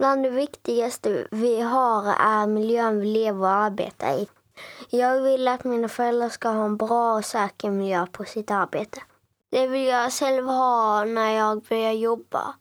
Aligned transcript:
Bland 0.00 0.22
det 0.22 0.30
viktigaste 0.30 1.26
vi 1.30 1.60
har 1.60 2.14
är 2.18 2.46
miljön 2.46 3.00
vi 3.00 3.06
lever 3.06 3.40
och 3.40 3.48
arbetar 3.48 4.18
i. 4.18 4.28
Jag 4.90 5.20
vill 5.20 5.48
att 5.48 5.64
mina 5.64 5.88
föräldrar 5.88 6.28
ska 6.28 6.48
ha 6.48 6.64
en 6.64 6.76
bra 6.76 7.14
och 7.14 7.24
säker 7.24 7.70
miljö 7.70 8.06
på 8.06 8.24
sitt 8.24 8.50
arbete. 8.50 9.02
Det 9.50 9.66
vill 9.66 9.86
jag 9.86 10.12
själv 10.12 10.46
ha 10.46 11.04
när 11.04 11.30
jag 11.30 11.62
börjar 11.62 11.92
jobba. 11.92 12.54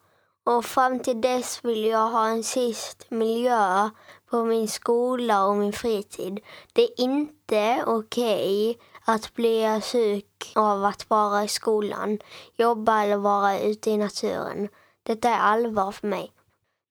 Och 0.44 0.65
fram 0.65 0.99
till 0.99 1.21
dess 1.21 1.60
vill 1.63 1.86
jag 1.86 2.10
ha 2.10 2.28
en 2.28 2.44
sist 2.44 3.05
miljö 3.10 3.90
på 4.29 4.44
min 4.44 4.67
skola 4.67 5.46
och 5.46 5.56
min 5.56 5.74
fritid. 5.74 6.40
Det 6.74 6.83
är 6.83 7.01
inte 7.01 7.83
okej 7.85 8.69
okay 8.69 8.85
att 9.06 9.33
bli 9.33 9.81
sjuk 9.83 10.53
av 10.56 10.85
att 10.85 11.10
vara 11.10 11.44
i 11.44 11.47
skolan, 11.47 12.19
jobba 12.56 13.03
eller 13.03 13.17
vara 13.17 13.60
ute 13.60 13.90
i 13.90 13.97
naturen. 13.97 14.69
Detta 15.03 15.29
är 15.29 15.40
allvar 15.40 15.92
för 15.92 16.08
mig. 16.08 16.31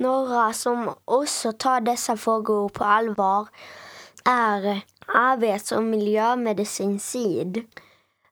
Några 0.00 0.52
som 0.52 0.94
också 1.04 1.52
tar 1.52 1.80
dessa 1.80 2.16
frågor 2.16 2.68
på 2.68 2.84
allvar 2.84 3.48
är 4.24 4.80
arbets 5.06 5.72
och 5.72 5.82
miljömedicin 5.82 7.00
SID. 7.00 7.62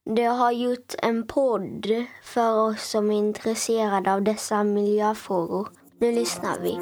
De 0.04 0.24
har 0.24 0.52
gjort 0.52 0.94
en 1.02 1.26
podd 1.26 1.86
för 2.22 2.68
oss 2.68 2.90
som 2.90 3.10
är 3.10 3.18
intresserade 3.18 4.14
av 4.14 4.22
dessa 4.22 4.64
miljöfrågor. 4.64 5.68
Nu 6.00 6.12
lyssnar 6.12 6.58
vi. 6.60 6.78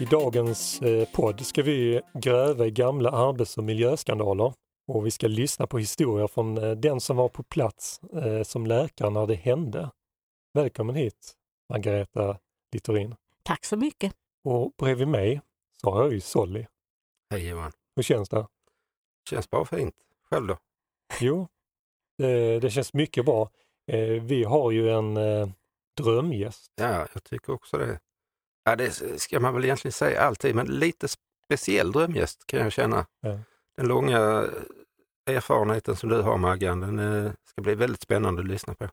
I 0.00 0.04
dagens 0.04 0.82
eh, 0.82 1.08
podd 1.12 1.46
ska 1.46 1.62
vi 1.62 2.00
gräva 2.14 2.66
i 2.66 2.70
gamla 2.70 3.10
arbets 3.10 3.58
och 3.58 3.64
miljöskandaler 3.64 4.52
och 4.92 5.06
vi 5.06 5.10
ska 5.10 5.28
lyssna 5.28 5.66
på 5.66 5.78
historier 5.78 6.26
från 6.26 6.58
eh, 6.58 6.70
den 6.70 7.00
som 7.00 7.16
var 7.16 7.28
på 7.28 7.42
plats 7.42 8.00
eh, 8.02 8.42
som 8.42 8.66
läkare 8.66 9.10
när 9.10 9.26
det 9.26 9.34
hände. 9.34 9.90
Välkommen 10.54 10.96
hit 10.96 11.32
Margareta 11.68 12.38
Littorin. 12.72 13.14
Tack 13.42 13.64
så 13.64 13.76
mycket. 13.76 14.14
Och 14.44 14.72
bredvid 14.78 15.08
mig 15.08 15.40
så 15.80 15.90
har 15.90 16.02
jag 16.02 16.12
ju 16.12 16.20
Solly. 16.20 16.66
Hej 17.30 17.48
Johan. 17.48 17.72
Hur 17.96 18.02
känns 18.02 18.28
det? 18.28 18.46
Känns 19.30 19.50
bara 19.50 19.64
fint. 19.64 19.94
Själv 20.30 20.46
då? 20.46 20.58
Jo, 21.20 21.48
det, 22.18 22.60
det 22.60 22.70
känns 22.70 22.92
mycket 22.94 23.24
bra. 23.24 23.50
Vi 24.20 24.44
har 24.44 24.70
ju 24.70 24.90
en 24.90 25.14
drömgäst. 25.96 26.72
Ja, 26.74 27.06
jag 27.14 27.24
tycker 27.24 27.52
också 27.52 27.78
det. 27.78 28.00
Ja, 28.64 28.76
det 28.76 29.20
ska 29.20 29.40
man 29.40 29.54
väl 29.54 29.64
egentligen 29.64 29.92
säga 29.92 30.20
alltid, 30.20 30.54
men 30.54 30.66
lite 30.66 31.08
speciell 31.44 31.92
drömgäst 31.92 32.46
kan 32.46 32.60
jag 32.60 32.72
känna. 32.72 33.06
Ja. 33.20 33.38
Den 33.76 33.86
långa 33.86 34.46
erfarenheten 35.30 35.96
som 35.96 36.08
du 36.08 36.22
har 36.22 36.36
Maggan, 36.36 36.80
den 36.80 36.98
eh, 36.98 37.32
ska 37.44 37.62
bli 37.62 37.74
väldigt 37.74 38.02
spännande 38.02 38.40
att 38.40 38.48
lyssna 38.48 38.74
på. 38.74 38.88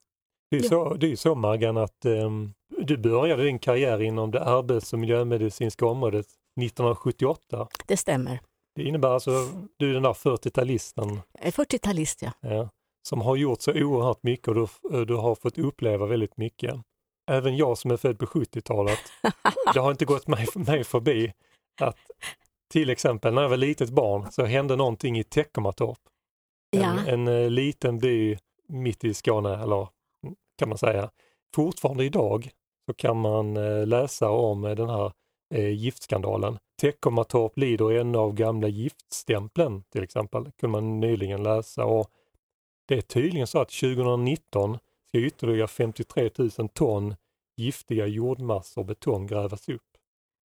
Det 0.51 0.57
är, 0.57 0.61
så, 0.61 0.93
det 0.93 1.11
är 1.11 1.15
så 1.15 1.35
Maggan 1.35 1.77
att 1.77 2.05
um, 2.05 2.53
du 2.77 2.97
började 2.97 3.43
din 3.43 3.59
karriär 3.59 4.01
inom 4.01 4.31
det 4.31 4.43
arbets 4.43 4.93
och 4.93 4.99
miljömedicinska 4.99 5.85
området 5.85 6.25
1978. 6.61 7.67
Det 7.85 7.97
stämmer. 7.97 8.39
Det 8.75 8.83
innebär 8.83 9.09
alltså, 9.09 9.31
du 9.77 9.89
är 9.89 9.93
den 9.93 10.03
där 10.03 10.13
40-talisten. 10.13 11.19
40-talist 11.41 12.17
ja. 12.21 12.31
ja. 12.41 12.69
Som 13.07 13.21
har 13.21 13.35
gjort 13.35 13.61
så 13.61 13.71
oerhört 13.71 14.23
mycket 14.23 14.47
och 14.47 14.55
du, 14.55 15.05
du 15.05 15.15
har 15.15 15.35
fått 15.35 15.57
uppleva 15.57 16.05
väldigt 16.05 16.37
mycket 16.37 16.75
även 17.29 17.57
jag 17.57 17.77
som 17.77 17.91
är 17.91 17.97
född 17.97 18.19
på 18.19 18.25
70-talet, 18.25 18.99
det 19.73 19.79
har 19.79 19.91
inte 19.91 20.05
gått 20.05 20.27
mig, 20.27 20.47
mig 20.55 20.83
förbi 20.83 21.33
att 21.81 21.97
till 22.71 22.89
exempel 22.89 23.33
när 23.33 23.41
jag 23.41 23.49
var 23.49 23.57
litet 23.57 23.89
barn 23.89 24.31
så 24.31 24.45
hände 24.45 24.75
någonting 24.75 25.19
i 25.19 25.23
Teckomatorp. 25.23 25.99
En, 26.71 26.81
ja. 26.81 26.99
en, 27.07 27.27
en 27.27 27.43
eh, 27.43 27.49
liten 27.49 27.99
by 27.99 28.37
mitt 28.67 29.03
i 29.03 29.13
Skåne, 29.13 29.63
eller 29.63 29.87
kan 30.57 30.69
man 30.69 30.77
säga. 30.77 31.09
Fortfarande 31.55 32.03
idag 32.03 32.49
så 32.85 32.93
kan 32.93 33.17
man 33.17 33.57
eh, 33.57 33.87
läsa 33.87 34.29
om 34.29 34.65
eh, 34.65 34.75
den 34.75 34.89
här 34.89 35.11
giftskandalen. 35.55 36.59
Teckomatorp 36.81 37.57
lider 37.57 37.91
ännu 37.91 38.17
av 38.17 38.33
gamla 38.33 38.67
giftstämpeln 38.67 39.83
till 39.83 40.03
exempel, 40.03 40.51
kunde 40.59 40.71
man 40.71 40.99
nyligen 40.99 41.43
läsa. 41.43 41.85
Och 41.85 42.11
det 42.87 42.97
är 42.97 43.01
tydligen 43.01 43.47
så 43.47 43.59
att 43.59 43.69
2019 43.69 44.77
ska 45.07 45.19
ytterligare 45.19 45.67
53 45.67 46.29
000 46.37 46.49
ton 46.73 47.15
giftiga 47.57 48.05
jordmassor 48.05 48.83
betong 48.83 49.27
grävas 49.27 49.69
upp. 49.69 49.87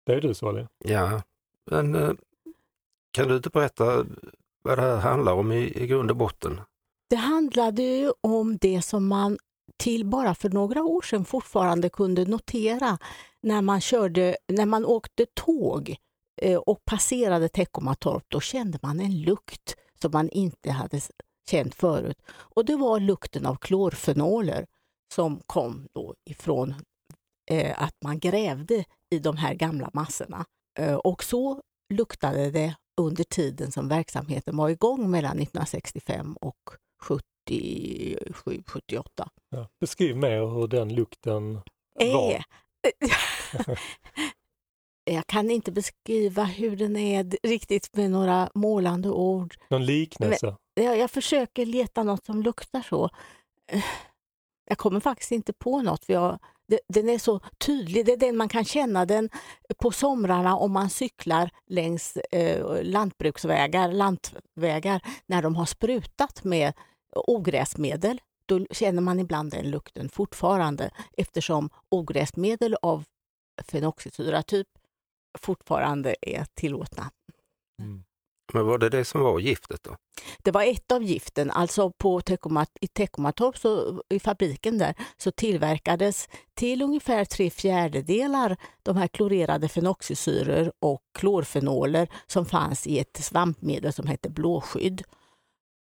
Det 0.05 0.13
är 0.13 0.21
du 0.21 0.33
Solly? 0.33 0.65
Ja, 0.77 1.21
men 1.65 2.17
kan 3.11 3.27
du 3.27 3.35
inte 3.35 3.49
berätta 3.49 4.05
vad 4.61 4.77
det 4.77 4.81
här 4.81 4.97
handlar 4.97 5.33
om 5.33 5.51
i, 5.51 5.83
i 5.83 5.87
grund 5.87 6.11
och 6.11 6.17
botten? 6.17 6.61
Det 7.09 7.15
handlade 7.15 7.81
ju 7.81 8.11
om 8.21 8.57
det 8.57 8.81
som 8.81 9.07
man 9.07 9.37
till 9.77 10.05
bara 10.05 10.35
för 10.35 10.49
några 10.49 10.83
år 10.83 11.01
sedan 11.01 11.25
fortfarande 11.25 11.89
kunde 11.89 12.25
notera 12.25 12.97
när 13.41 13.61
man, 13.61 13.81
körde, 13.81 14.37
när 14.47 14.65
man 14.65 14.85
åkte 14.85 15.25
tåg 15.33 15.95
eh, 16.41 16.57
och 16.57 16.85
passerade 16.85 17.49
Teckomatorp. 17.49 18.23
Då 18.27 18.39
kände 18.39 18.79
man 18.81 18.99
en 18.99 19.21
lukt 19.21 19.75
som 20.01 20.11
man 20.11 20.29
inte 20.29 20.71
hade 20.71 21.01
känt 21.49 21.75
förut. 21.75 22.17
Och 22.31 22.65
det 22.65 22.75
var 22.75 22.99
lukten 22.99 23.45
av 23.45 23.55
klorfenoler 23.55 24.65
som 25.13 25.41
kom 25.45 25.87
då 25.93 26.15
ifrån 26.29 26.75
eh, 27.51 27.83
att 27.83 27.95
man 28.03 28.19
grävde 28.19 28.85
i 29.09 29.19
de 29.19 29.37
här 29.37 29.53
gamla 29.53 29.89
massorna. 29.93 30.45
Eh, 30.79 30.95
och 30.95 31.23
så 31.23 31.61
luktade 31.93 32.51
det 32.51 32.75
under 33.01 33.23
tiden 33.23 33.71
som 33.71 33.87
verksamheten 33.87 34.57
var 34.57 34.69
igång 34.69 35.11
mellan 35.11 35.31
1965 35.31 36.37
och 36.41 36.69
77, 37.01 38.63
78. 38.65 39.29
Ja, 39.49 39.67
beskriv 39.79 40.17
mer 40.17 40.59
hur 40.59 40.67
den 40.67 40.95
lukten 40.95 41.53
var. 41.99 42.33
Eh, 42.33 42.41
jag 45.03 45.27
kan 45.27 45.51
inte 45.51 45.71
beskriva 45.71 46.43
hur 46.43 46.75
den 46.75 46.97
är 46.97 47.47
riktigt 47.47 47.95
med 47.95 48.11
några 48.11 48.49
målande 48.53 49.09
ord. 49.09 49.55
Någon 49.69 49.85
liknelse? 49.85 50.55
Men, 50.75 50.85
jag, 50.85 50.97
jag 50.97 51.11
försöker 51.11 51.65
leta 51.65 52.03
något 52.03 52.25
som 52.25 52.43
luktar 52.43 52.81
så. 52.81 53.09
Jag 54.65 54.77
kommer 54.77 54.99
faktiskt 54.99 55.31
inte 55.31 55.53
på 55.53 55.81
något. 55.81 56.05
För 56.05 56.13
jag, 56.13 56.39
den 56.87 57.09
är 57.09 57.17
så 57.17 57.39
tydlig. 57.57 58.05
Det 58.05 58.13
är 58.13 58.17
den 58.17 58.37
man 58.37 58.49
kan 58.49 58.65
känna 58.65 59.05
den 59.05 59.29
på 59.77 59.91
somrarna 59.91 60.55
om 60.55 60.71
man 60.71 60.89
cyklar 60.89 61.49
längs 61.67 62.17
eh, 62.17 62.83
lantbruksvägar, 62.83 63.91
lantvägar, 63.91 65.01
när 65.25 65.41
de 65.41 65.55
har 65.55 65.65
sprutat 65.65 66.43
med 66.43 66.73
ogräsmedel. 67.15 68.21
Då 68.45 68.65
känner 68.71 69.01
man 69.01 69.19
ibland 69.19 69.51
den 69.51 69.71
lukten 69.71 70.09
fortfarande 70.09 70.91
eftersom 71.17 71.69
ogräsmedel 71.89 72.75
av 72.81 73.03
fenoxisyratyp 73.67 74.67
fortfarande 75.39 76.15
är 76.21 76.45
tillåtna. 76.53 77.11
Mm. 77.79 78.03
Men 78.53 78.65
var 78.65 78.77
det 78.77 78.89
det 78.89 79.05
som 79.05 79.21
var 79.21 79.39
giftet 79.39 79.83
då? 79.83 79.95
Det 80.43 80.51
var 80.51 80.63
ett 80.63 80.91
av 80.91 81.03
giften, 81.03 81.51
alltså 81.51 81.91
på 81.91 82.21
Tekomat, 82.21 82.69
i 82.81 82.87
Teckomatorp, 82.87 83.57
så, 83.57 84.03
i 84.09 84.19
fabriken 84.19 84.77
där, 84.77 84.95
så 85.17 85.31
tillverkades 85.31 86.29
till 86.53 86.81
ungefär 86.81 87.25
tre 87.25 87.49
fjärdedelar 87.49 88.57
de 88.83 88.97
här 88.97 89.07
klorerade 89.07 89.67
fenoxisyror 89.67 90.71
och 90.79 91.01
klorfenoler 91.13 92.07
som 92.27 92.45
fanns 92.45 92.87
i 92.87 92.99
ett 92.99 93.17
svampmedel 93.23 93.93
som 93.93 94.07
hette 94.07 94.29
blåskydd. 94.29 95.03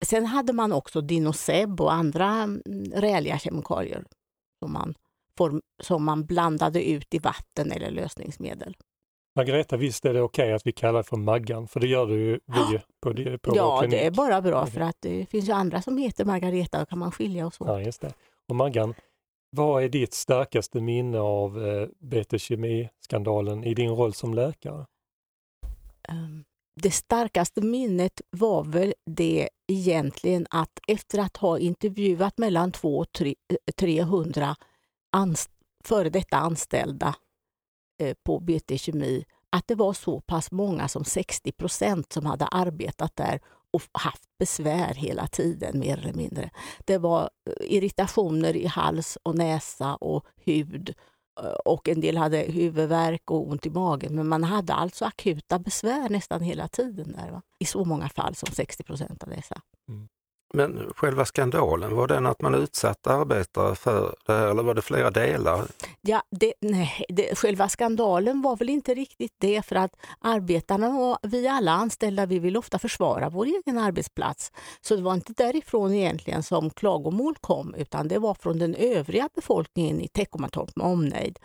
Sen 0.04 0.26
hade 0.26 0.52
man 0.52 0.72
också 0.72 1.00
dinoseb 1.00 1.80
och 1.80 1.92
andra 1.92 2.28
mm, 2.28 2.62
räliga 2.94 3.38
kemikalier 3.38 4.04
som 4.58 4.72
man, 4.72 4.94
som 5.82 6.04
man 6.04 6.26
blandade 6.26 6.88
ut 6.88 7.14
i 7.14 7.18
vatten 7.18 7.72
eller 7.72 7.90
lösningsmedel. 7.90 8.76
Margareta, 9.36 9.76
visst 9.76 10.04
är 10.04 10.14
det 10.14 10.22
okej 10.22 10.44
okay 10.44 10.52
att 10.52 10.66
vi 10.66 10.72
kallar 10.72 10.98
det 10.98 11.04
för 11.04 11.16
Maggan? 11.16 11.68
För 11.68 11.80
det 11.80 11.86
gör 11.86 12.06
det 12.06 12.14
ju 12.14 12.40
vi 12.46 12.80
på, 13.00 13.12
det, 13.12 13.38
på 13.38 13.56
Ja, 13.56 13.86
det 13.90 14.06
är 14.06 14.10
bara 14.10 14.40
bra 14.42 14.66
för 14.66 14.80
att 14.80 14.96
det 15.00 15.26
finns 15.30 15.48
ju 15.48 15.52
andra 15.52 15.82
som 15.82 15.98
heter 15.98 16.24
Margareta 16.24 16.82
och 16.82 16.88
kan 16.88 16.98
man 16.98 17.12
skilja 17.12 17.46
och 17.46 17.54
så. 17.54 17.64
Ja, 17.66 17.80
just 17.80 18.00
det. 18.00 18.14
Och 18.48 18.56
Maggan, 18.56 18.94
vad 19.50 19.84
är 19.84 19.88
ditt 19.88 20.14
starkaste 20.14 20.80
minne 20.80 21.18
av 21.18 21.66
eh, 21.66 21.88
BT 21.98 22.38
Kemi-skandalen 22.38 23.64
i 23.64 23.74
din 23.74 23.90
roll 23.90 24.14
som 24.14 24.34
läkare? 24.34 24.86
Um, 26.08 26.44
det 26.80 26.90
starkaste 26.90 27.60
minnet 27.60 28.20
var 28.30 28.64
väl 28.64 28.94
det 29.06 29.48
egentligen 29.68 30.46
att 30.50 30.80
efter 30.88 31.18
att 31.18 31.36
ha 31.36 31.58
intervjuat 31.58 32.38
mellan 32.38 32.72
200 32.72 33.06
och 33.66 33.76
300 33.76 34.56
anst 35.12 35.50
före 35.84 36.10
detta 36.10 36.36
anställda 36.36 37.06
Eh, 37.08 37.25
Eh, 37.98 38.14
på 38.22 38.40
BT 38.40 38.78
Kemi 38.78 39.24
att 39.50 39.68
det 39.68 39.74
var 39.74 39.92
så 39.92 40.20
pass 40.20 40.52
många 40.52 40.88
som 40.88 41.04
60 41.04 41.52
procent 41.52 42.12
som 42.12 42.26
hade 42.26 42.46
arbetat 42.46 43.16
där 43.16 43.40
och 43.72 43.82
haft 43.92 44.22
besvär 44.38 44.94
hela 44.94 45.26
tiden 45.26 45.78
mer 45.78 45.98
eller 45.98 46.12
mindre. 46.12 46.50
Det 46.84 46.98
var 46.98 47.22
eh, 47.22 47.76
irritationer 47.76 48.56
i 48.56 48.66
hals 48.66 49.18
och 49.22 49.34
näsa 49.34 49.96
och 49.96 50.24
hud 50.44 50.94
eh, 51.40 51.46
och 51.46 51.88
en 51.88 52.00
del 52.00 52.16
hade 52.16 52.38
huvudvärk 52.38 53.30
och 53.30 53.48
ont 53.48 53.66
i 53.66 53.70
magen. 53.70 54.14
Men 54.14 54.28
man 54.28 54.44
hade 54.44 54.74
alltså 54.74 55.04
akuta 55.04 55.58
besvär 55.58 56.08
nästan 56.08 56.40
hela 56.40 56.68
tiden 56.68 57.12
där. 57.12 57.30
Va? 57.30 57.42
I 57.58 57.64
så 57.64 57.84
många 57.84 58.08
fall 58.08 58.34
som 58.34 58.48
60 58.52 58.82
procent 58.82 59.22
av 59.22 59.30
dessa. 59.30 59.60
Mm. 59.88 60.08
Men 60.54 60.92
själva 60.96 61.24
skandalen, 61.24 61.96
var 61.96 62.06
den 62.06 62.26
att 62.26 62.42
man 62.42 62.54
utsatte 62.54 63.12
arbetare 63.12 63.74
för 63.74 64.16
det 64.26 64.32
här 64.32 64.46
eller 64.46 64.62
var 64.62 64.74
det 64.74 64.82
flera 64.82 65.10
delar? 65.10 65.66
Ja, 66.00 66.22
det, 66.30 66.54
nej, 66.60 67.04
det, 67.08 67.38
själva 67.38 67.68
skandalen 67.68 68.42
var 68.42 68.56
väl 68.56 68.68
inte 68.68 68.94
riktigt 68.94 69.34
det 69.38 69.66
för 69.66 69.76
att 69.76 69.90
arbetarna 70.20 70.88
och 70.88 71.18
vi 71.22 71.48
alla 71.48 71.72
anställda 71.72 72.26
vi 72.26 72.38
vill 72.38 72.56
ofta 72.56 72.78
försvara 72.78 73.28
vår 73.28 73.46
egen 73.46 73.78
arbetsplats. 73.78 74.52
Så 74.80 74.96
det 74.96 75.02
var 75.02 75.14
inte 75.14 75.32
därifrån 75.32 75.92
egentligen 75.92 76.42
som 76.42 76.70
klagomål 76.70 77.36
kom 77.40 77.74
utan 77.74 78.08
det 78.08 78.18
var 78.18 78.34
från 78.34 78.58
den 78.58 78.74
övriga 78.74 79.28
befolkningen 79.34 80.00
i 80.00 80.08
Teckomatorp 80.08 80.76
med 80.76 80.86
omnejd. 80.86 81.38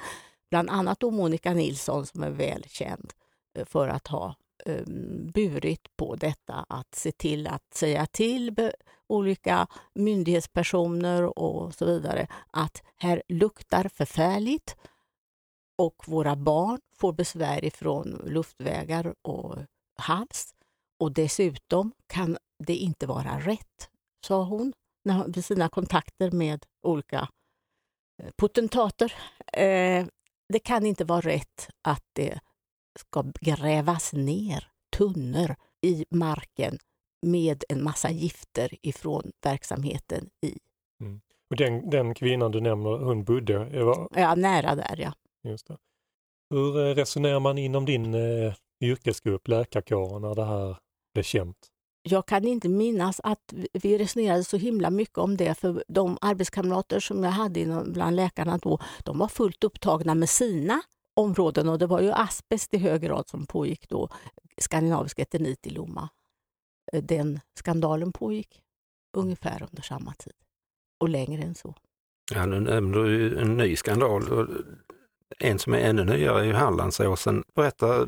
Bland 0.50 0.70
annat 0.70 1.00
då 1.00 1.12
Monica 1.12 1.54
Nilsson 1.54 2.06
som 2.06 2.24
är 2.24 2.30
välkänd 2.30 3.14
eh, 3.58 3.66
för 3.66 3.88
att 3.88 4.08
ha 4.08 4.36
eh, 4.66 4.84
burit 5.34 5.98
på 5.98 6.16
detta 6.16 6.66
att 6.70 6.96
se 6.96 7.12
till 7.12 7.48
att 7.48 7.74
säga 7.74 8.06
till 8.06 8.72
olika 9.08 9.68
myndighetspersoner 9.94 11.40
och 11.40 11.74
så 11.76 11.86
vidare 11.86 12.28
att 12.52 12.84
här 12.98 13.24
luktar 13.28 13.90
förfärligt 13.94 14.76
och 15.78 16.04
våra 16.08 16.36
barn 16.36 16.80
får 16.96 17.14
besvär 17.14 17.66
ifrån 17.66 18.22
luftvägar 18.26 19.16
och 19.22 19.56
hals. 19.98 20.56
Och 21.00 21.12
dessutom 21.12 21.92
kan 22.08 22.38
det 22.64 22.76
inte 22.76 23.08
vara 23.08 23.40
rätt, 23.40 23.90
sa 24.28 24.44
hon 24.44 24.74
vid 25.28 25.46
sina 25.46 25.70
kontakter 25.70 26.32
med 26.32 26.66
olika 26.82 27.30
eh, 28.24 28.30
potentater. 28.36 29.14
Eh, 29.54 30.06
det 30.50 30.60
kan 30.60 30.86
inte 30.86 31.06
vara 31.06 31.22
rätt 31.22 31.70
att 31.82 32.04
det 32.14 32.40
ska 33.00 33.24
grävas 33.42 34.14
ner 34.14 34.68
tunnor 34.98 35.56
i 35.82 36.06
marken 36.10 36.78
med 37.22 37.64
en 37.70 37.84
massa 37.84 38.12
gifter 38.12 38.70
ifrån 38.82 39.32
verksamheten 39.44 40.30
i. 40.46 40.58
Mm. 41.04 41.22
Och 41.50 41.56
den, 41.56 41.90
den 41.90 42.14
kvinnan 42.14 42.52
du 42.52 42.62
nämner, 42.62 42.90
hon 42.90 43.24
bodde? 43.24 43.84
Var... 43.84 44.08
Ja, 44.16 44.36
nära 44.36 44.76
där 44.76 44.96
ja. 44.98 45.14
Just 45.44 45.68
det. 45.68 45.78
Hur 46.50 46.80
eh, 46.80 46.96
resonerar 46.96 47.40
man 47.40 47.58
inom 47.58 47.86
din 47.86 48.14
eh, 48.14 48.54
yrkesgrupp, 48.84 49.48
läkarkåren, 49.48 50.22
när 50.22 50.36
det 50.36 50.46
här 50.46 50.78
blev 51.14 51.24
känt? 51.24 51.58
Jag 52.04 52.26
kan 52.26 52.46
inte 52.46 52.70
minnas 52.70 53.22
att 53.24 53.54
vi 53.74 53.98
resonerade 53.98 54.44
så 54.44 54.58
himla 54.58 54.90
mycket 54.90 55.18
om 55.18 55.38
det, 55.38 55.60
för 55.60 55.84
de 55.88 56.18
arbetskamrater 56.22 57.00
som 57.00 57.24
jag 57.24 57.32
hade 57.32 57.84
bland 57.86 58.16
läkarna 58.16 58.58
då, 58.58 58.80
de 59.06 59.18
var 59.18 59.28
fullt 59.28 59.64
upptagna 59.64 60.16
med 60.16 60.30
sina 60.30 60.82
områden 61.14 61.70
och 61.70 61.80
det 61.80 61.88
var 61.88 62.02
ju 62.02 62.12
asbest 62.12 62.74
i 62.74 62.78
hög 62.78 63.02
grad 63.02 63.30
som 63.30 63.46
pågick 63.46 63.90
då, 63.90 64.10
skandinavisk 64.58 65.20
eternit 65.20 65.68
i 65.68 65.70
Lomma. 65.70 66.10
Eh, 66.94 67.04
den 67.04 67.40
skandalen 67.60 68.12
pågick 68.12 68.62
ungefär 69.18 69.68
under 69.72 69.82
samma 69.82 70.14
tid 70.14 70.34
och 71.00 71.10
längre 71.10 71.44
än 71.44 71.56
så. 71.56 71.76
Ja, 72.34 72.46
nu 72.46 72.60
nämner 72.60 72.98
du 72.98 73.40
en 73.40 73.58
ny 73.58 73.76
skandal. 73.76 74.48
En 75.40 75.60
som 75.60 75.74
är 75.74 75.78
ännu 75.78 76.04
nyare 76.04 76.40
är 76.40 76.44
ju 76.44 76.54
Hallandsåsen. 76.54 77.44
Berätta 77.56 78.08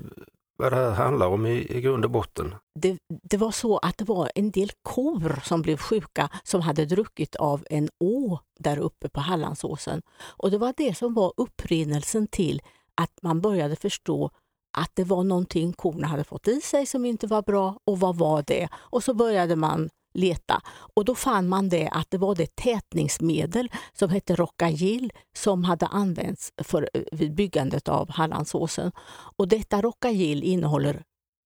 vad 0.57 0.71
det 0.71 0.75
här 0.75 0.91
handlar 0.91 1.27
om 1.27 1.45
i, 1.45 1.77
i 1.77 1.81
grund 1.81 2.05
och 2.05 2.11
botten. 2.11 2.55
Det, 2.79 2.97
det, 3.23 3.37
var 3.37 3.51
så 3.51 3.77
att 3.77 3.97
det 3.97 4.05
var 4.05 4.31
en 4.35 4.51
del 4.51 4.71
kor 4.81 5.41
som 5.43 5.61
blev 5.61 5.77
sjuka 5.77 6.29
som 6.43 6.61
hade 6.61 6.85
druckit 6.85 7.35
av 7.35 7.65
en 7.69 7.89
å 7.99 8.39
där 8.59 8.77
uppe 8.77 9.09
på 9.09 9.19
Hallandsåsen. 9.19 10.01
Och 10.37 10.51
det 10.51 10.57
var 10.57 10.73
det 10.77 10.97
som 10.97 11.13
var 11.13 11.33
upprinnelsen 11.37 12.27
till 12.27 12.61
att 13.01 13.19
man 13.21 13.41
började 13.41 13.75
förstå 13.75 14.31
att 14.77 14.91
det 14.93 15.03
var 15.03 15.23
någonting 15.23 15.73
korna 15.73 16.07
hade 16.07 16.23
fått 16.23 16.47
i 16.47 16.61
sig 16.61 16.85
som 16.85 17.05
inte 17.05 17.27
var 17.27 17.41
bra 17.41 17.77
och 17.85 17.99
vad 17.99 18.17
var 18.17 18.43
det? 18.47 18.69
Och 18.75 19.03
så 19.03 19.13
började 19.13 19.55
man 19.55 19.89
leta 20.13 20.61
och 20.67 21.05
då 21.05 21.15
fann 21.15 21.49
man 21.49 21.69
det 21.69 21.87
att 21.87 22.11
det 22.11 22.17
var 22.17 22.35
det 22.35 22.55
tätningsmedel 22.55 23.71
som 23.93 24.09
hette 24.09 24.35
Rockagill 24.35 25.11
som 25.35 25.63
hade 25.63 25.87
använts 25.87 26.53
för, 26.57 26.89
eh, 26.93 27.01
vid 27.11 27.35
byggandet 27.35 27.87
av 27.87 28.09
Hallandsåsen. 28.09 28.91
Och 29.37 29.47
detta 29.47 29.81
Rockagill 29.81 30.43
innehåller 30.43 31.03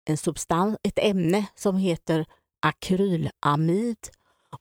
en 0.05 0.17
substans, 0.17 0.77
ett 0.83 0.99
ämne 0.99 1.47
som 1.55 1.77
heter 1.77 2.27
akrylamid 2.63 3.97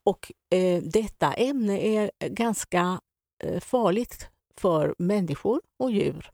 och 0.04 0.32
eh, 0.50 0.82
detta 0.82 1.32
ämne 1.32 1.80
är 1.80 2.10
ganska 2.28 3.00
eh, 3.44 3.60
farligt 3.60 4.28
för 4.56 4.94
människor 4.98 5.60
och 5.78 5.90
djur 5.90 6.30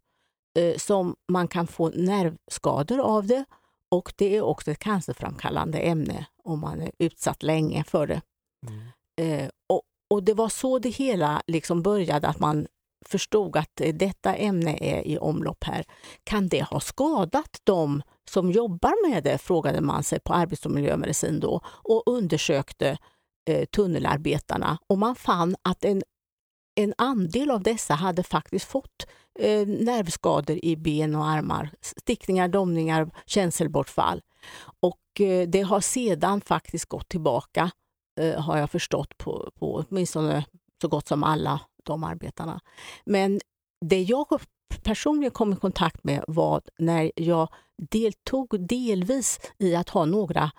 som 0.76 1.16
man 1.32 1.48
kan 1.48 1.66
få 1.66 1.88
nervskador 1.88 3.00
av 3.00 3.26
det 3.26 3.44
och 3.90 4.12
det 4.16 4.36
är 4.36 4.42
också 4.42 4.70
ett 4.70 4.78
cancerframkallande 4.78 5.78
ämne 5.78 6.26
om 6.44 6.60
man 6.60 6.80
är 6.82 6.90
utsatt 6.98 7.42
länge 7.42 7.84
för 7.84 8.06
det. 8.06 8.22
Mm. 8.66 9.42
Eh, 9.42 9.50
och, 9.68 9.82
och, 10.10 10.22
Det 10.22 10.34
var 10.34 10.48
så 10.48 10.78
det 10.78 10.88
hela 10.88 11.42
liksom 11.46 11.82
började, 11.82 12.28
att 12.28 12.40
man 12.40 12.66
förstod 13.06 13.56
att 13.56 13.80
detta 13.94 14.34
ämne 14.34 14.78
är 14.80 15.06
i 15.06 15.18
omlopp 15.18 15.64
här. 15.64 15.84
Kan 16.24 16.48
det 16.48 16.62
ha 16.62 16.80
skadat 16.80 17.60
de 17.64 18.02
som 18.30 18.52
jobbar 18.52 19.10
med 19.10 19.24
det, 19.24 19.38
frågade 19.38 19.80
man 19.80 20.02
sig 20.02 20.20
på 20.20 20.34
arbets 20.34 20.66
och 20.66 20.72
miljömedicin 20.72 21.40
då 21.40 21.60
och 21.66 22.02
undersökte 22.06 22.98
eh, 23.50 23.64
tunnelarbetarna 23.64 24.78
och 24.86 24.98
man 24.98 25.16
fann 25.16 25.56
att 25.62 25.84
en, 25.84 26.02
en 26.76 26.94
andel 26.98 27.50
av 27.50 27.62
dessa 27.62 27.94
hade 27.94 28.22
faktiskt 28.22 28.64
fått 28.64 29.06
eh, 29.38 29.66
nervskador 29.66 30.58
i 30.62 30.76
ben 30.76 31.14
och 31.14 31.26
armar, 31.26 31.70
stickningar, 31.80 32.48
domningar, 32.48 33.10
känselbortfall. 33.26 34.22
Och 34.80 35.20
eh, 35.20 35.48
det 35.48 35.62
har 35.62 35.80
sedan 35.80 36.40
faktiskt 36.40 36.86
gått 36.86 37.08
tillbaka, 37.08 37.70
eh, 38.20 38.40
har 38.40 38.58
jag 38.58 38.70
förstått, 38.70 39.18
på, 39.18 39.50
på 39.58 39.84
åtminstone 39.88 40.44
så 40.80 40.88
gott 40.88 41.08
som 41.08 41.24
alla 41.24 41.60
de 41.84 42.04
arbetarna. 42.04 42.60
Men 43.04 43.40
det 43.80 44.02
jag 44.02 44.26
personligen 44.82 45.30
kom 45.30 45.52
i 45.52 45.56
kontakt 45.56 46.04
med 46.04 46.24
var 46.28 46.62
när 46.78 47.12
jag 47.16 47.48
deltog 47.90 48.68
delvis 48.68 49.40
i 49.58 49.74
att 49.76 49.88
ha 49.88 50.04
några, 50.04 50.50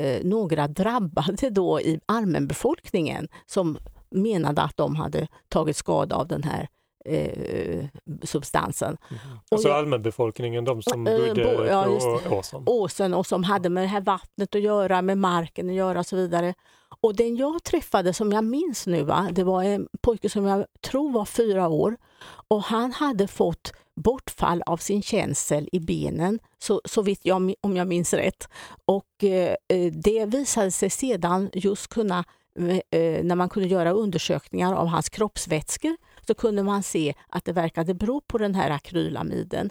eh, 0.00 0.24
några 0.24 0.68
drabbade 0.68 1.50
då 1.50 1.80
i 1.80 2.00
allmänbefolkningen 2.06 3.28
som 3.46 3.78
menade 4.14 4.62
att 4.62 4.76
de 4.76 4.96
hade 4.96 5.28
tagit 5.48 5.76
skada 5.76 6.16
av 6.16 6.28
den 6.28 6.42
här 6.42 6.68
eh, 7.04 7.84
substansen. 8.22 8.96
Mm. 9.10 9.38
Alltså 9.50 9.68
jag, 9.68 9.78
allmänbefolkningen, 9.78 10.64
de 10.64 10.82
som 10.82 11.06
eh, 11.06 11.18
bodde 11.18 11.44
bo, 11.44 11.64
ja, 11.64 11.84
på 12.28 12.36
åsen? 12.36 12.62
Åsen 12.66 13.14
och 13.14 13.26
som 13.26 13.44
hade 13.44 13.68
med 13.68 13.84
det 13.84 13.88
här 13.88 14.00
vattnet 14.00 14.54
att 14.54 14.60
göra, 14.60 15.02
med 15.02 15.18
marken 15.18 15.68
att 15.68 15.74
göra 15.74 15.98
och 15.98 16.06
så 16.06 16.16
vidare. 16.16 16.54
Och 17.00 17.16
den 17.16 17.36
jag 17.36 17.62
träffade 17.62 18.12
som 18.12 18.32
jag 18.32 18.44
minns 18.44 18.86
nu, 18.86 19.02
va, 19.02 19.28
det 19.32 19.44
var 19.44 19.62
en 19.62 19.88
pojke 20.00 20.28
som 20.28 20.44
jag 20.44 20.66
tror 20.80 21.12
var 21.12 21.24
fyra 21.24 21.68
år 21.68 21.96
och 22.48 22.62
han 22.62 22.92
hade 22.92 23.28
fått 23.28 23.72
bortfall 23.96 24.62
av 24.66 24.76
sin 24.76 25.02
känsel 25.02 25.68
i 25.72 25.80
benen, 25.80 26.38
så, 26.58 26.80
så 26.84 27.02
vitt 27.02 27.20
jag, 27.22 27.54
om 27.60 27.76
jag 27.76 27.86
minns 27.86 28.14
rätt. 28.14 28.48
Och 28.84 29.24
eh, 29.24 29.54
eh 29.68 29.92
det 29.92 30.26
visade 30.26 30.70
sig 30.70 30.90
sedan 30.90 31.50
just 31.52 31.88
kunna 31.88 32.18
eh, 32.18 32.24
Eh, 32.58 33.00
eh, 33.00 33.24
när 33.24 33.34
man 33.34 33.48
kunde 33.48 33.68
göra 33.68 33.92
undersökningar 33.92 34.74
av 34.74 34.86
hans 34.86 35.08
kroppsvätskor 35.08 35.96
så 36.26 36.34
kunde 36.34 36.62
man 36.62 36.82
se 36.82 37.14
att 37.28 37.44
det 37.44 37.52
verkade 37.52 37.94
bero 37.94 38.20
på 38.20 38.38
den 38.38 38.54
här 38.54 38.70
akrylamiden. 38.70 39.70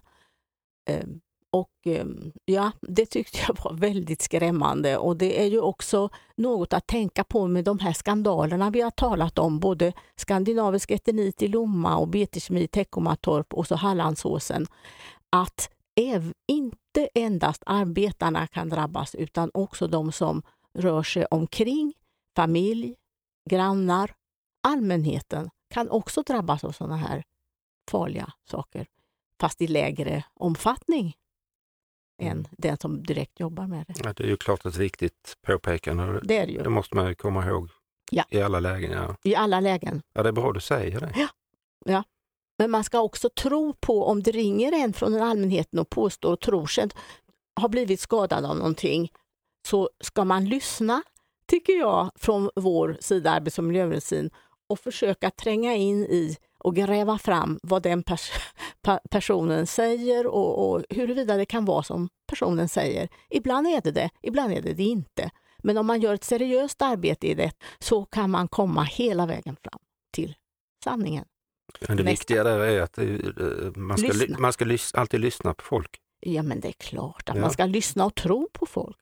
Ehm, 0.89 1.19
och 1.51 1.71
ehm, 1.85 2.31
ja, 2.45 2.71
det 2.81 3.05
tyckte 3.05 3.39
jag 3.47 3.57
var 3.63 3.73
väldigt 3.73 4.21
skrämmande 4.21 4.97
och 4.97 5.17
det 5.17 5.41
är 5.41 5.45
ju 5.45 5.61
också 5.61 6.09
något 6.35 6.73
att 6.73 6.87
tänka 6.87 7.23
på 7.23 7.47
med 7.47 7.63
de 7.63 7.79
här 7.79 7.93
skandalerna 7.93 8.69
vi 8.69 8.81
har 8.81 8.91
talat 8.91 9.39
om, 9.39 9.59
både 9.59 9.93
skandinavisk 10.15 10.91
eternit 10.91 11.41
i 11.41 11.47
Lomma 11.47 11.97
och 11.97 12.07
BT-kemi 12.07 12.61
i 12.61 12.67
Teckomatorp 12.67 13.53
och 13.53 13.67
så 13.67 13.75
Hallandsåsen. 13.75 14.67
Att 15.29 15.69
inte 16.47 17.09
endast 17.13 17.63
arbetarna 17.65 18.47
kan 18.47 18.69
drabbas 18.69 19.15
utan 19.15 19.51
också 19.53 19.87
de 19.87 20.11
som 20.11 20.41
rör 20.73 21.03
sig 21.03 21.25
omkring, 21.25 21.93
familj, 22.35 22.95
grannar, 23.49 24.13
allmänheten 24.63 25.49
kan 25.69 25.89
också 25.89 26.21
drabbas 26.21 26.63
av 26.63 26.71
sådana 26.71 26.95
här 26.95 27.23
farliga 27.91 28.33
saker, 28.49 28.87
fast 29.39 29.61
i 29.61 29.67
lägre 29.67 30.23
omfattning 30.33 31.15
än 32.21 32.31
mm. 32.31 32.45
den 32.51 32.77
som 32.77 33.03
direkt 33.03 33.39
jobbar 33.39 33.67
med 33.67 33.85
det. 33.87 33.93
Ja, 34.03 34.13
det 34.13 34.23
är 34.23 34.27
ju 34.27 34.37
klart 34.37 34.65
ett 34.65 34.75
viktigt 34.75 35.37
påpekande. 35.41 36.19
Det, 36.23 36.37
är 36.37 36.47
det, 36.47 36.53
ju. 36.53 36.63
det 36.63 36.69
måste 36.69 36.95
man 36.95 37.15
komma 37.15 37.47
ihåg 37.47 37.69
ja. 38.11 38.23
i 38.29 38.41
alla 38.41 38.59
lägen. 38.59 38.91
Ja. 38.91 39.15
I 39.23 39.35
alla 39.35 39.59
lägen. 39.59 40.01
Ja, 40.13 40.23
det 40.23 40.29
är 40.29 40.33
bra 40.33 40.51
du 40.51 40.59
säger 40.59 40.99
det. 40.99 41.13
Ja. 41.15 41.27
ja. 41.85 42.03
Men 42.57 42.71
man 42.71 42.83
ska 42.83 42.99
också 42.99 43.29
tro 43.29 43.73
på, 43.73 44.05
om 44.05 44.23
det 44.23 44.31
ringer 44.31 44.71
en 44.71 44.93
från 44.93 45.21
allmänheten 45.21 45.79
och 45.79 45.89
påstår 45.89 46.33
och 46.33 46.39
tror 46.39 46.65
sig 46.65 46.89
ha 47.61 47.67
blivit 47.67 47.99
skadad 47.99 48.45
av 48.45 48.57
någonting, 48.57 49.11
så 49.67 49.89
ska 49.99 50.25
man 50.25 50.45
lyssna, 50.45 51.03
tycker 51.45 51.73
jag, 51.73 52.11
från 52.15 52.49
vår 52.55 52.97
sida, 52.99 53.31
arbets 53.31 53.57
och 53.57 53.63
miljömedicin, 53.63 54.29
och 54.69 54.79
försöka 54.79 55.29
tränga 55.31 55.75
in 55.75 56.03
i 56.03 56.37
och 56.59 56.75
gräva 56.75 57.17
fram 57.17 57.59
vad 57.63 57.83
den 57.83 58.03
pers 58.03 58.31
personen 59.09 59.67
säger 59.67 60.27
och, 60.27 60.71
och 60.71 60.83
huruvida 60.89 61.37
det 61.37 61.45
kan 61.45 61.65
vara 61.65 61.83
som 61.83 62.09
personen 62.27 62.69
säger. 62.69 63.09
Ibland 63.29 63.67
är 63.67 63.81
det 63.81 63.91
det, 63.91 64.09
ibland 64.21 64.53
är 64.53 64.61
det 64.61 64.73
det 64.73 64.83
inte. 64.83 65.29
Men 65.63 65.77
om 65.77 65.85
man 65.85 66.01
gör 66.01 66.13
ett 66.13 66.23
seriöst 66.23 66.81
arbete 66.81 67.27
i 67.27 67.33
det 67.33 67.51
så 67.79 68.05
kan 68.05 68.31
man 68.31 68.47
komma 68.47 68.83
hela 68.83 69.25
vägen 69.25 69.55
fram 69.63 69.79
till 70.11 70.35
sanningen. 70.83 71.25
Men 71.87 71.97
det 71.97 72.03
Nästa. 72.03 72.11
viktiga 72.11 72.43
där 72.43 72.59
är 72.59 72.81
att 72.81 72.97
eh, 72.97 73.05
man 73.75 73.97
ska, 73.97 74.07
Lyssna. 74.07 74.39
man 74.39 74.53
ska 74.53 74.65
lys- 74.65 74.95
alltid 74.97 75.19
lyssna 75.19 75.53
på 75.53 75.63
folk. 75.63 75.99
Ja, 76.19 76.43
men 76.43 76.59
det 76.59 76.67
är 76.67 76.71
klart 76.71 77.29
att 77.29 77.35
Ja. 77.35 77.41
man 77.41 77.51
ska 77.51 77.65
lyssna 77.65 78.05
och 78.05 78.15
tro 78.15 78.49
på 78.53 78.65
folk. 78.65 78.97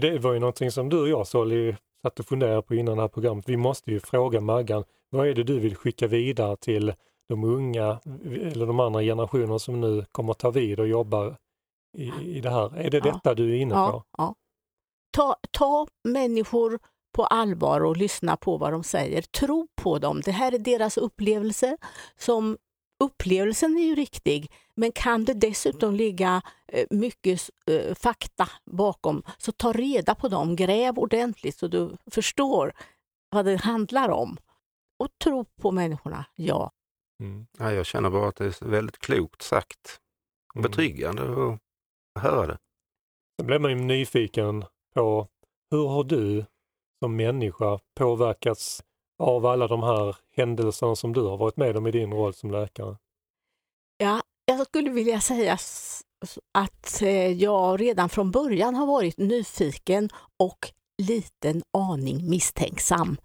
Det 0.00 0.18
var 0.18 0.32
ju 0.32 0.38
någonting 0.38 0.70
som 0.70 0.88
du 0.88 1.00
och 1.00 1.08
jag 1.08 1.26
Solly 1.26 1.74
satt 2.02 2.18
och 2.20 2.26
funderade 2.26 2.62
på 2.62 2.74
innan 2.74 2.96
det 2.96 3.02
här 3.02 3.08
programmet. 3.08 3.48
Vi 3.48 3.56
måste 3.56 3.90
ju 3.90 4.00
fråga 4.00 4.40
Maggan, 4.40 4.84
vad 5.10 5.28
är 5.28 5.34
det 5.34 5.42
du 5.42 5.58
vill 5.58 5.76
skicka 5.76 6.06
vidare 6.06 6.56
till 6.56 6.92
de 7.28 7.44
unga 7.44 8.00
eller 8.24 8.66
de 8.66 8.80
andra 8.80 9.02
generationer 9.02 9.58
som 9.58 9.80
nu 9.80 10.04
kommer 10.12 10.32
ta 10.34 10.50
vid 10.50 10.80
och 10.80 10.88
jobba 10.88 11.36
i, 11.98 12.12
i 12.36 12.40
det 12.40 12.50
här? 12.50 12.76
Är 12.76 12.90
det 12.90 12.98
Ja. 13.04 13.04
detta 13.12 13.34
du 13.34 13.50
är 13.50 13.56
inne 13.60 13.74
på? 13.74 13.80
Ja, 13.80 14.04
ja. 14.18 14.34
Ta, 15.10 15.36
ta 15.50 15.86
människor 16.04 16.78
på 17.14 17.24
allvar 17.24 17.80
och 17.84 17.96
lyssna 17.96 18.36
på 18.36 18.56
vad 18.56 18.72
de 18.72 18.82
säger. 18.84 19.22
Tro 19.22 19.68
på 19.82 19.98
dem. 19.98 20.20
Det 20.24 20.30
här 20.32 20.52
är 20.54 20.58
deras 20.58 20.96
upplevelse. 20.96 21.76
Som 22.16 22.58
upplevelsen 23.04 23.76
är 23.78 23.82
ju 23.82 23.94
riktig, 23.94 24.52
men 24.78 24.92
kan 24.92 25.24
det 25.24 25.34
dessutom 25.34 25.94
ligga 25.94 26.42
eh, 26.66 26.86
mycket 26.90 27.50
eh, 27.66 27.94
fakta 27.94 28.48
bakom, 28.64 29.22
så 29.38 29.52
ta 29.52 29.72
reda 29.72 30.14
på 30.14 30.28
dem. 30.28 30.56
Gräv 30.56 30.98
ordentligt 30.98 31.58
så 31.58 31.66
du 31.66 31.96
förstår 32.10 32.72
vad 33.30 33.44
det 33.44 33.56
handlar 33.56 34.08
om. 34.08 34.36
Och 34.98 35.08
tro 35.24 35.44
på 35.44 35.70
människorna, 35.70 36.24
ja. 36.34 36.70
Mm. 37.22 37.46
Ja, 37.58 37.72
jag 37.72 37.86
känner 37.86 38.10
bara 38.10 38.28
att 38.28 38.36
det 38.36 38.44
är 38.44 38.64
väldigt 38.64 38.98
klokt 38.98 39.42
sagt. 39.42 40.00
Mm. 40.54 40.62
Betryggande 40.62 41.22
att 41.22 41.60
höra 42.22 42.46
det. 42.46 42.58
Sen 43.38 43.46
blir 43.46 43.58
man 43.58 43.70
ju 43.70 43.76
nyfiken 43.76 44.64
på 44.94 45.28
hur 45.70 45.88
har 45.88 46.04
du 46.04 46.44
som 47.02 47.16
människa 47.16 47.78
påverkats 47.94 48.82
av 49.18 49.46
alla 49.46 49.66
de 49.66 49.82
här 49.82 50.16
händelserna 50.36 50.96
som 50.96 51.12
du 51.12 51.20
har 51.20 51.36
varit 51.36 51.56
med 51.56 51.76
om 51.76 51.86
i 51.86 51.90
din 51.90 52.12
roll 52.12 52.34
som 52.34 52.50
läkare? 52.50 52.96
Ja, 53.96 54.22
jag 54.48 54.66
skulle 54.66 54.90
vilja 54.90 55.20
säga 55.20 55.58
att 56.52 57.02
eh, 57.02 57.32
jag 57.32 57.80
redan 57.80 58.08
från 58.08 58.30
början 58.30 58.74
har 58.74 58.86
varit 58.86 59.18
nyfiken 59.18 60.08
och 60.36 60.72
liten 61.02 61.62
aning 61.72 62.30
misstänksam 62.30 63.16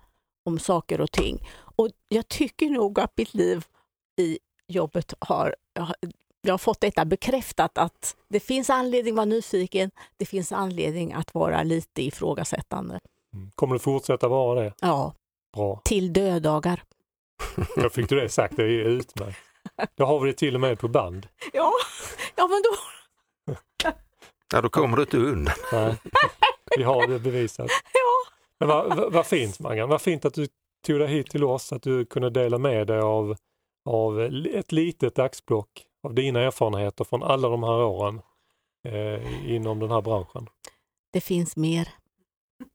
om 0.45 0.59
saker 0.59 1.01
och 1.01 1.11
ting. 1.11 1.47
Och 1.75 1.89
jag 2.07 2.27
tycker 2.27 2.69
nog 2.69 2.99
att 2.99 3.17
mitt 3.17 3.33
liv 3.33 3.65
i 4.21 4.39
jobbet 4.67 5.13
har, 5.19 5.55
jag 5.73 5.83
har- 5.83 5.95
jag 6.41 6.61
fått 6.61 6.81
detta 6.81 7.05
bekräftat 7.05 7.77
att 7.77 8.15
det 8.29 8.39
finns 8.39 8.69
anledning 8.69 9.13
att 9.13 9.17
vara 9.17 9.25
nyfiken, 9.25 9.91
det 10.17 10.25
finns 10.25 10.51
anledning 10.51 11.13
att 11.13 11.33
vara 11.33 11.63
lite 11.63 12.01
ifrågasättande. 12.03 12.99
Mm. 13.35 13.51
Kommer 13.55 13.73
du 13.75 13.79
fortsätta 13.79 14.27
vara 14.27 14.61
det? 14.63 14.73
Ja, 14.81 15.13
Bra. 15.53 15.81
till 15.85 16.13
dödagar. 16.13 16.83
Då 17.75 17.89
fick 17.93 18.09
du 18.09 18.19
det 18.19 18.29
sagt, 18.29 18.55
det 18.57 18.63
är 18.63 18.67
utmärkt. 18.85 19.37
Då 19.95 20.05
har 20.05 20.19
vi 20.19 20.31
det 20.31 20.37
till 20.37 20.55
och 20.55 20.61
med 20.61 20.79
på 20.79 20.87
band. 20.87 21.27
Ja, 21.53 21.71
ja 22.35 22.47
men 22.47 22.61
då... 22.61 22.77
Ja, 24.53 24.61
då 24.61 24.69
kommer 24.69 24.97
du 24.97 25.03
inte 25.03 25.17
undan. 25.17 25.55
Nej. 25.71 25.95
Vi 26.77 26.83
har 26.83 27.07
det 27.07 27.19
bevisat. 27.19 27.67
Ja. 27.93 28.33
Men 28.59 28.69
vad, 28.69 28.97
vad, 28.97 29.13
vad 29.13 29.25
fint 29.25 29.59
Maggan, 29.59 29.89
vad 29.89 30.01
fint 30.01 30.25
att 30.25 30.33
du 30.33 30.47
tog 30.87 30.99
dig 30.99 31.07
hit 31.07 31.29
till 31.29 31.43
oss, 31.43 31.73
att 31.73 31.81
du 31.81 32.05
kunde 32.05 32.29
dela 32.29 32.57
med 32.57 32.87
dig 32.87 32.99
av, 32.99 33.35
av 33.85 34.21
ett 34.45 34.71
litet 34.71 35.19
axplock 35.19 35.69
av 36.03 36.13
dina 36.13 36.41
erfarenheter 36.41 37.03
från 37.03 37.23
alla 37.23 37.49
de 37.49 37.63
här 37.63 37.83
åren 37.83 38.21
eh, 38.87 39.51
inom 39.51 39.79
den 39.79 39.91
här 39.91 40.01
branschen. 40.01 40.49
Det 41.13 41.21
finns 41.21 41.55
mer. 41.57 41.89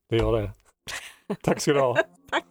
Det 0.09 0.17
gör 0.17 0.33
det. 0.33 0.53
Tack 1.43 1.61
ska 1.61 1.73
du 1.73 1.81
ha. 1.81 1.97
Tack. 2.31 2.45